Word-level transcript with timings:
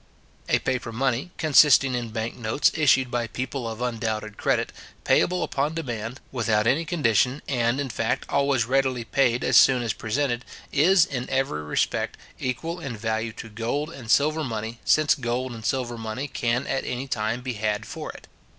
A 0.49 0.57
paper 0.57 0.91
money, 0.91 1.29
consisting 1.37 1.93
in 1.93 2.09
bank 2.09 2.35
notes, 2.35 2.71
issued 2.73 3.11
by 3.11 3.27
people 3.27 3.69
of 3.69 3.81
undoubted 3.83 4.35
credit, 4.35 4.73
payable 5.03 5.43
upon 5.43 5.75
demand, 5.75 6.19
without 6.31 6.65
any 6.65 6.85
condition, 6.85 7.43
and, 7.47 7.79
in 7.79 7.89
fact, 7.91 8.25
always 8.27 8.65
readily 8.65 9.03
paid 9.03 9.43
as 9.43 9.57
soon 9.57 9.83
as 9.83 9.93
presented, 9.93 10.43
is, 10.71 11.05
in 11.05 11.29
every 11.29 11.61
respect, 11.61 12.17
equal 12.39 12.79
in 12.79 12.97
value 12.97 13.31
to 13.33 13.47
gold 13.47 13.91
and 13.93 14.09
silver 14.09 14.43
money, 14.43 14.79
since 14.83 15.13
gold 15.13 15.51
and 15.51 15.65
silver 15.67 15.99
money 15.99 16.27
can 16.27 16.65
at 16.65 16.83
anytime 16.83 17.41
be 17.41 17.53
had 17.53 17.85
for 17.85 18.11
it. 18.11 18.25